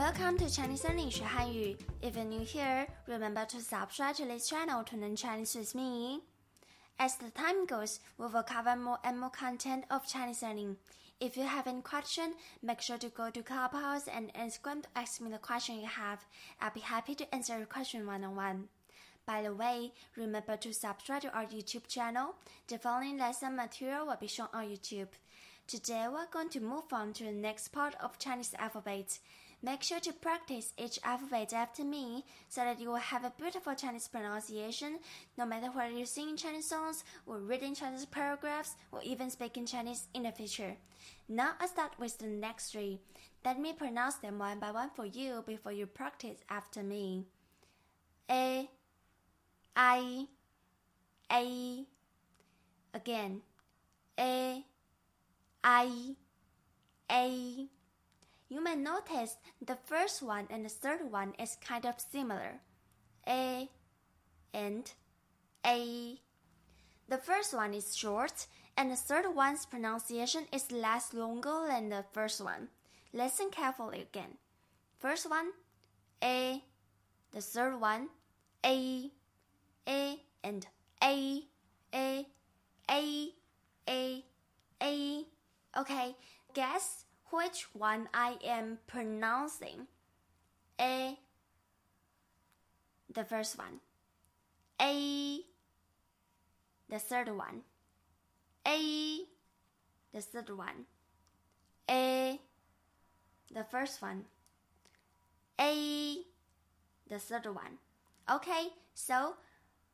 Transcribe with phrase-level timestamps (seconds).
[0.00, 1.76] Welcome to Chinese Learning 学汉语.
[2.02, 6.20] If you're new here, remember to subscribe to this channel to learn Chinese with me.
[6.98, 10.76] As the time goes, we will cover more and more content of Chinese learning.
[11.18, 15.20] If you have any question, make sure to go to Clubhouse and Instagram to ask
[15.20, 16.24] me the question you have.
[16.60, 18.68] I'll be happy to answer your question one on one.
[19.26, 22.34] By the way, remember to subscribe to our YouTube channel.
[22.68, 25.08] The following lesson material will be shown on YouTube.
[25.66, 29.18] Today we're going to move on to the next part of Chinese alphabet.
[29.63, 33.75] Make sure to practice each alphabet after me so that you will have a beautiful
[33.75, 34.97] Chinese pronunciation
[35.37, 40.07] no matter whether you sing Chinese songs or reading Chinese paragraphs or even speaking Chinese
[40.15, 40.75] in the future.
[41.29, 43.01] Now I start with the next three.
[43.45, 47.25] Let me pronounce them one by one for you before you practice after me.
[48.31, 48.67] A,
[49.75, 50.25] I,
[51.31, 51.85] A.
[52.95, 53.41] Again.
[54.19, 54.63] A,
[55.63, 56.15] I,
[57.11, 57.67] A.
[58.51, 62.59] You may notice the first one and the third one is kind of similar.
[63.25, 63.69] A
[64.53, 64.91] and
[65.65, 66.19] A.
[67.07, 72.03] The first one is short and the third one's pronunciation is less longer than the
[72.11, 72.67] first one.
[73.13, 74.35] Listen carefully again.
[74.99, 75.51] First one,
[76.21, 76.61] A.
[77.31, 78.09] The third one,
[78.65, 79.11] A.
[79.87, 80.67] A and
[81.01, 81.43] A.
[81.93, 82.27] A.
[82.89, 83.29] A.
[83.87, 84.25] A.
[84.83, 85.25] A.
[85.77, 86.15] Okay,
[86.53, 89.87] guess which one I am pronouncing.
[90.79, 91.17] A.
[93.13, 93.79] The first one.
[94.81, 95.39] A.
[96.89, 97.61] The third one.
[98.67, 99.19] A.
[100.13, 100.85] The third one.
[101.89, 102.39] A.
[103.53, 104.25] The first one.
[105.59, 106.17] A.
[107.07, 107.79] The third one.
[108.29, 109.35] Okay, so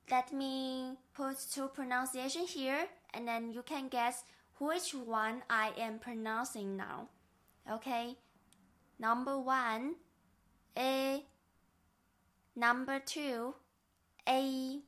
[0.10, 4.24] let me put two pronunciation here and then you can guess
[4.60, 7.10] which one I am pronouncing now.
[7.70, 8.16] Okay,
[8.98, 9.96] number one,
[10.78, 11.26] A.
[12.56, 13.56] Number two,
[14.28, 14.80] A.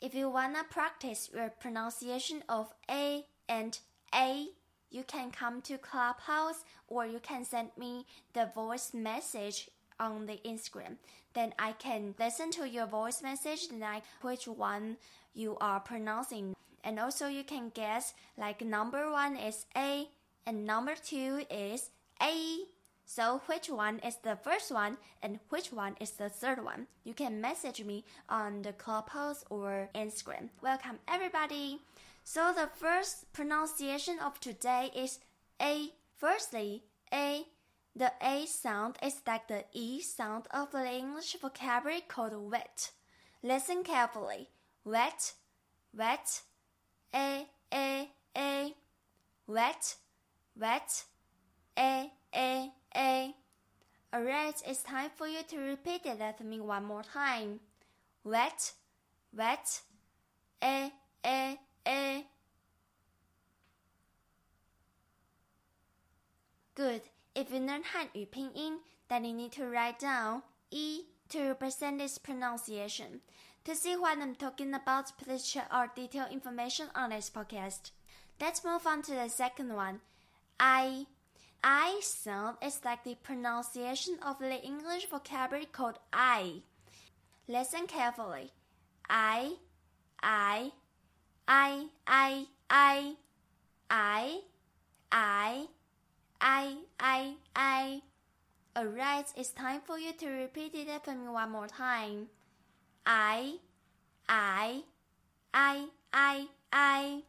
[0.00, 3.78] If you wanna practice your pronunciation of A and
[4.12, 4.48] A,
[4.90, 10.40] you can come to Clubhouse or you can send me the voice message on the
[10.44, 10.96] Instagram.
[11.34, 14.96] Then I can listen to your voice message and like which one
[15.32, 16.56] you are pronouncing.
[16.82, 20.08] And also you can guess like number one is A
[20.46, 21.90] and number two is
[22.22, 22.64] A.
[23.04, 26.86] So which one is the first one and which one is the third one?
[27.02, 30.50] You can message me on the Clubhouse or Instagram.
[30.62, 31.80] Welcome everybody.
[32.22, 35.18] So the first pronunciation of today is
[35.60, 35.90] A.
[36.16, 37.44] Firstly, A.
[37.96, 42.92] The A sound is like the E sound of the English vocabulary called wet.
[43.42, 44.48] Listen carefully.
[44.84, 45.32] Wet,
[45.96, 46.42] wet,
[47.12, 48.74] A, A, A.
[49.46, 49.96] Wet,
[50.58, 51.04] wet,
[51.78, 53.34] A, A, A.
[54.14, 57.60] Alright, it's time for you to repeat it after me one more time.
[58.24, 58.72] Wet,
[59.36, 59.82] wet,
[60.62, 60.92] A,
[61.24, 62.26] A, A.
[66.74, 67.02] Good.
[67.34, 68.78] If you learn Hanyu pinyin,
[69.08, 73.20] then you need to write down E to represent this pronunciation.
[73.64, 77.90] To see what I'm talking about, please check our detailed information on this podcast.
[78.40, 80.00] Let's move on to the second one.
[80.60, 81.06] I.
[81.64, 86.62] I sound is like the pronunciation of the English vocabulary called I.
[87.48, 88.52] Listen carefully.
[89.08, 89.56] I,
[90.22, 90.72] I,
[91.48, 93.14] I, I, I,
[93.90, 94.40] I,
[95.10, 95.66] I,
[96.40, 98.02] I, I, I.
[98.78, 102.28] Alright, it's time for you to repeat it after me one more time.
[103.04, 103.56] I,
[104.28, 104.82] I,
[105.52, 107.22] I, I, I.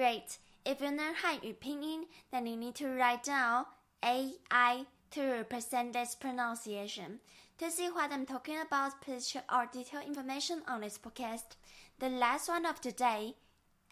[0.00, 0.38] Great.
[0.64, 3.66] If you learn Hanyu pinyin, then you need to write down
[4.02, 7.20] A I to represent this pronunciation.
[7.58, 11.56] To see what I'm talking about, please check our detailed information on this podcast.
[11.98, 13.34] The last one of today,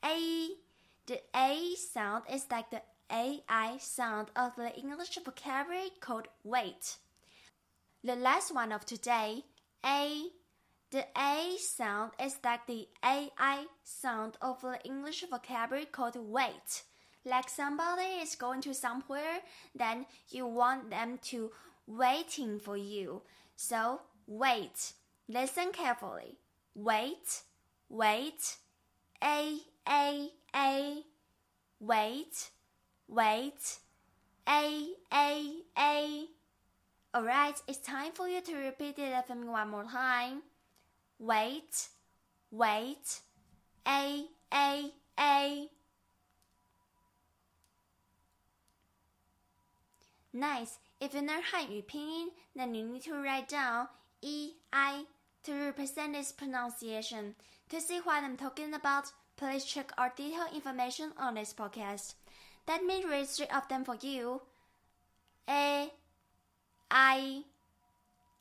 [0.03, 0.49] A.
[1.05, 2.81] The A sound is like the
[3.13, 6.97] AI sound of the English vocabulary called wait.
[8.03, 9.45] The last one of today,
[9.85, 10.29] A.
[10.91, 16.83] The A sound is like the AI sound of the English vocabulary called wait.
[17.25, 19.41] Like somebody is going to somewhere,
[19.75, 21.51] then you want them to
[21.87, 23.23] waiting for you.
[23.57, 24.93] So wait.
[25.29, 26.39] Listen carefully.
[26.75, 27.43] Wait,
[27.91, 28.57] wait.
[29.23, 31.03] A, A, A.
[31.81, 32.51] Wait,
[33.09, 33.79] wait.
[34.49, 36.27] A, A, A.
[37.15, 40.43] Alright, it's time for you to repeat it after me one more time
[41.19, 41.89] wait,
[42.51, 43.21] wait,
[43.87, 45.69] a, a, a.
[50.33, 50.79] Nice.
[51.01, 53.89] If you learn Hanyu pinyin, then you need to write down
[54.21, 55.05] e, i
[55.45, 57.35] to represent its pronunciation.
[57.71, 62.15] To see what I'm talking about, please check our detailed information on this podcast.
[62.67, 64.43] Let me read three of them for you.
[65.49, 65.91] A,
[66.91, 67.43] I,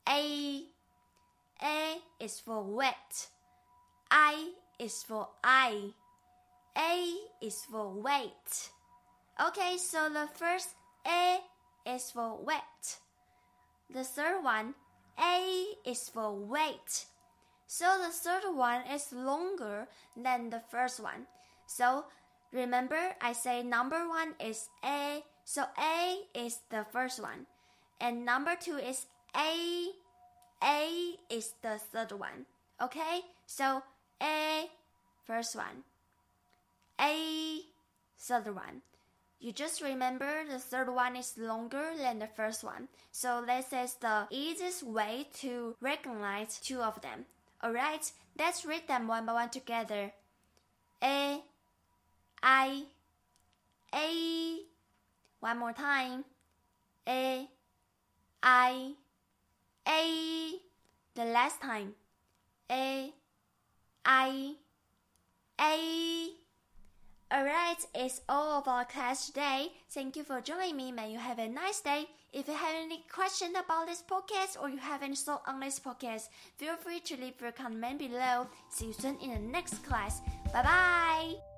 [0.10, 0.77] A.
[1.62, 3.28] A is for wet.
[4.12, 5.94] I is for I.
[6.78, 8.70] A is for wait.
[9.40, 10.70] Okay, so the first
[11.06, 11.40] A
[11.86, 12.98] is for wet.
[13.90, 14.76] The third one,
[15.20, 17.06] A is for wait.
[17.68, 21.28] So the third one is longer than the first one.
[21.66, 22.06] So
[22.54, 27.46] remember, I say number one is A, so A is the first one.
[28.00, 29.06] And number two is
[29.36, 29.92] A,
[30.64, 32.46] A is the third one.
[32.82, 33.84] Okay, so
[34.22, 34.66] A,
[35.26, 35.84] first one.
[37.00, 37.62] A,
[38.18, 38.82] third one.
[39.40, 42.88] You just remember the third one is longer than the first one.
[43.12, 47.26] So this is the easiest way to recognize two of them.
[47.64, 50.12] Alright, let's read them one by one together.
[51.04, 51.40] A,
[52.42, 52.84] I,
[53.94, 54.60] A.
[55.40, 56.26] One more time.
[57.08, 57.48] A,
[58.42, 58.94] I,
[59.88, 60.54] A.
[61.16, 61.94] The last time.
[62.70, 63.14] A,
[64.06, 64.56] I,
[65.60, 66.30] A.
[67.34, 69.72] Alright, it's all of our class today.
[69.90, 70.92] Thank you for joining me.
[70.92, 72.08] May you have a nice day.
[72.34, 75.80] If you have any question about this podcast or you have any thought on this
[75.80, 78.48] podcast, feel free to leave your comment below.
[78.70, 80.22] See you soon in the next class.
[80.54, 81.57] Bye bye.